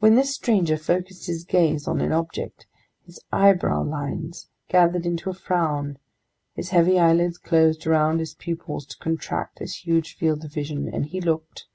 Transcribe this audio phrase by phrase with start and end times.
[0.00, 2.66] When this stranger focused his gaze on an object,
[3.06, 5.96] his eyebrow lines gathered into a frown,
[6.54, 11.06] his heavy eyelids closed around his pupils to contract his huge field of vision, and
[11.06, 11.66] he looked!